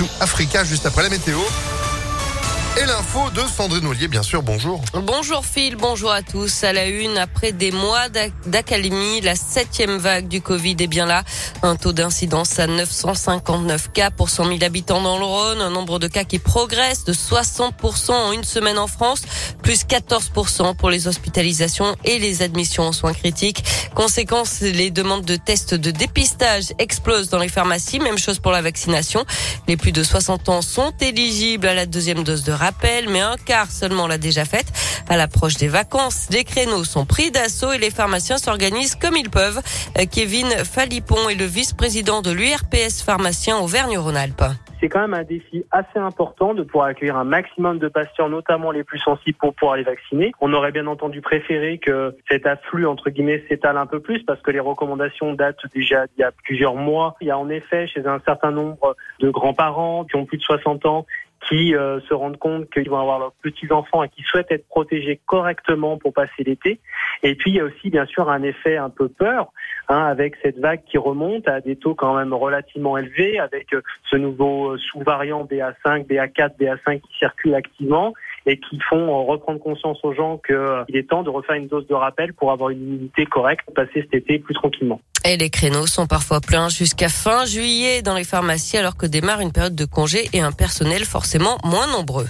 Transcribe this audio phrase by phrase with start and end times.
[0.00, 1.38] to Africa juste après la météo.
[2.76, 4.80] Et l'info de Sandrine Ollier, bien sûr, bonjour.
[4.94, 6.62] Bonjour Phil, bonjour à tous.
[6.62, 8.08] À la une, après des mois
[8.46, 11.24] d'accalmie, la septième vague du Covid est bien là.
[11.62, 15.60] Un taux d'incidence à 959 cas pour 100 000 habitants dans le Rhône.
[15.60, 19.22] Un nombre de cas qui progresse de 60% en une semaine en France,
[19.62, 23.64] plus 14% pour les hospitalisations et les admissions en soins critiques.
[23.96, 27.98] Conséquence, les demandes de tests de dépistage explosent dans les pharmacies.
[27.98, 29.24] Même chose pour la vaccination.
[29.66, 33.36] Les plus de 60 ans sont éligibles à la deuxième dose de rappel, mais un
[33.36, 34.70] quart seulement l'a déjà faite.
[35.08, 39.30] À l'approche des vacances, les créneaux sont pris d'assaut et les pharmaciens s'organisent comme ils
[39.30, 39.60] peuvent.
[39.98, 44.44] Euh, Kevin Falipon est le vice-président de l'URPS pharmacien Auvergne-Rhône-Alpes
[44.80, 48.70] c'est quand même un défi assez important de pouvoir accueillir un maximum de patients, notamment
[48.70, 50.32] les plus sensibles, pour pouvoir les vacciner.
[50.40, 54.40] On aurait bien entendu préféré que cet afflux, entre guillemets, s'étale un peu plus parce
[54.40, 57.16] que les recommandations datent déjà d'il y a plusieurs mois.
[57.20, 60.42] Il y a en effet chez un certain nombre de grands-parents qui ont plus de
[60.42, 61.06] 60 ans
[61.48, 65.20] qui euh, se rendent compte qu'ils vont avoir leurs petits-enfants et qui souhaitent être protégés
[65.26, 66.80] correctement pour passer l'été.
[67.22, 69.52] Et puis, il y a aussi, bien sûr, un effet un peu peur,
[69.88, 73.82] hein, avec cette vague qui remonte à des taux quand même relativement élevés, avec euh,
[74.10, 78.12] ce nouveau euh, sous-variant BA5, BA4, BA5 qui circule activement
[78.50, 81.94] et qui font reprendre conscience aux gens qu'il est temps de refaire une dose de
[81.94, 85.00] rappel pour avoir une immunité correcte, passer cet été plus tranquillement.
[85.24, 89.40] Et les créneaux sont parfois pleins jusqu'à fin juillet dans les pharmacies alors que démarre
[89.40, 92.26] une période de congé et un personnel forcément moins nombreux.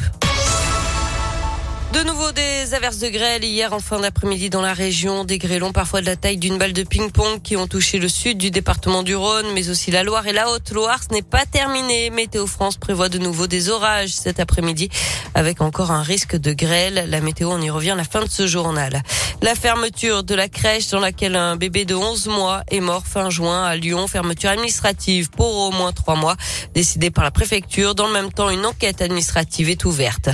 [1.93, 5.73] De nouveau des averses de grêle hier en fin d'après-midi dans la région, des grêlons
[5.73, 9.03] parfois de la taille d'une balle de ping-pong qui ont touché le sud du département
[9.03, 11.01] du Rhône, mais aussi la Loire et la Haute-Loire.
[11.03, 12.11] Ce n'est pas terminé.
[12.11, 14.89] Météo France prévoit de nouveau des orages cet après-midi
[15.35, 17.07] avec encore un risque de grêle.
[17.09, 19.03] La météo, on y revient à la fin de ce journal.
[19.43, 23.31] La fermeture de la crèche dans laquelle un bébé de 11 mois est mort fin
[23.31, 24.07] juin à Lyon.
[24.07, 26.37] Fermeture administrative pour au moins trois mois
[26.73, 27.97] décidée par la préfecture.
[27.97, 30.29] Dans le même temps, une enquête administrative est ouverte.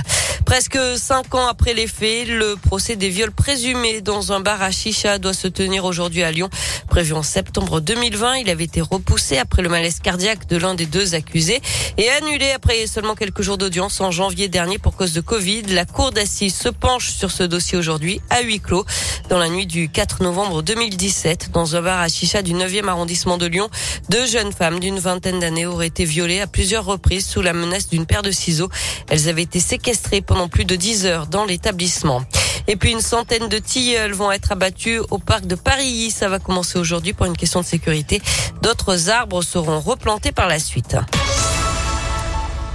[0.45, 4.71] Presque cinq ans après les faits, le procès des viols présumés dans un bar à
[4.71, 6.49] Chicha doit se tenir aujourd'hui à Lyon.
[6.89, 10.85] Prévu en septembre 2020, il avait été repoussé après le malaise cardiaque de l'un des
[10.85, 11.61] deux accusés
[11.97, 15.63] et annulé après seulement quelques jours d'audience en janvier dernier pour cause de Covid.
[15.63, 18.85] La cour d'assises se penche sur ce dossier aujourd'hui à huis clos.
[19.29, 23.37] Dans la nuit du 4 novembre 2017, dans un bar à Chicha du 9e arrondissement
[23.37, 23.69] de Lyon,
[24.09, 27.89] deux jeunes femmes d'une vingtaine d'années auraient été violées à plusieurs reprises sous la menace
[27.89, 28.69] d'une paire de ciseaux.
[29.09, 32.23] Elles avaient été séquestrées pendant plus de 10 heures l'établissement.
[32.67, 36.11] Et puis une centaine de tilleuls vont être abattus au parc de Paris.
[36.11, 38.21] Ça va commencer aujourd'hui pour une question de sécurité.
[38.61, 40.97] D'autres arbres seront replantés par la suite.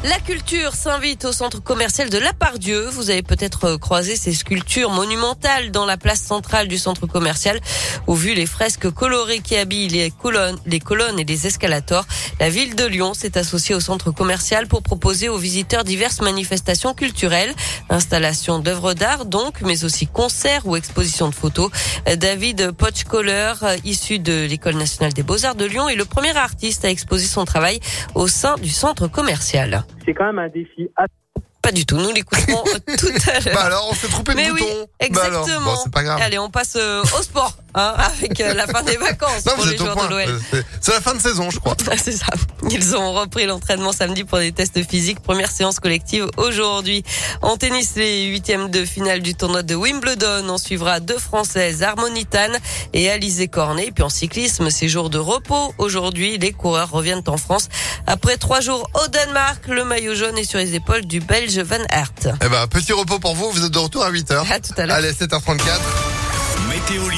[0.05, 2.89] La culture s'invite au centre commercial de La Pardieu.
[2.89, 7.61] Vous avez peut-être croisé ces sculptures monumentales dans la place centrale du centre commercial
[8.09, 12.05] ou vu les fresques colorées qui habillent les colonnes, les colonnes et les escalators.
[12.41, 16.95] La ville de Lyon s'est associée au centre commercial pour proposer aux visiteurs diverses manifestations
[16.95, 17.55] culturelles,
[17.89, 21.71] installations d'œuvres d'art donc, mais aussi concerts ou expositions de photos.
[22.17, 23.53] David Pochkoller,
[23.85, 27.45] issu de l'École nationale des beaux-arts de Lyon, est le premier artiste à exposer son
[27.45, 27.79] travail
[28.17, 30.89] au sein du centre commercial c'est quand même un défi
[31.63, 31.97] pas du tout.
[31.97, 32.65] Nous l'écouterons
[32.99, 33.55] tout à l'heure.
[33.55, 34.65] Bah alors, on s'est trompé de Mais bouton.
[34.69, 35.45] oui, exactement.
[35.47, 36.21] Bah alors, bon, pas grave.
[36.21, 39.67] Allez, on passe euh, au sport hein, avec euh, la fin des vacances non, pour
[39.67, 40.41] les joueurs de l'OL.
[40.81, 41.77] C'est la fin de saison, je crois.
[42.03, 42.27] c'est ça.
[42.71, 45.21] Ils ont repris l'entraînement samedi pour des tests physiques.
[45.21, 47.05] Première séance collective aujourd'hui.
[47.43, 50.49] En tennis, les huitièmes de finale du tournoi de Wimbledon.
[50.49, 52.59] On suivra deux Françaises, Harmonitane
[52.93, 53.87] et Alizé Cornet.
[53.87, 55.75] Et puis en cyclisme, c'est jour de repos.
[55.79, 57.69] Aujourd'hui, les coureurs reviennent en France
[58.07, 59.67] après trois jours au Danemark.
[59.69, 62.13] Le maillot jaune est sur les épaules du Belge Van Aert.
[62.45, 63.51] Eh ben, petit repos pour vous.
[63.51, 64.51] Vous êtes de retour à 8h.
[64.51, 64.97] À tout à l'heure.
[64.97, 66.12] Allez, 7h34.
[66.83, 67.09] Météo